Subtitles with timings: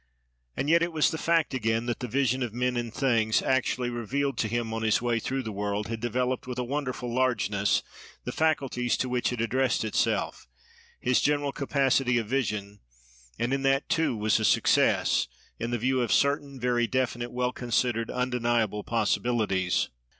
[0.57, 3.91] And yet it was the fact, again, that the vision of men and things, actually
[3.91, 7.83] revealed to him on his way through the world, had developed, with a wonderful largeness,
[8.23, 10.47] the faculties to which it addressed itself,
[10.99, 12.79] his general capacity of vision;
[13.37, 15.27] and in that too was a success,
[15.59, 19.89] in the view of certain, very definite, well considered, undeniable possibilities.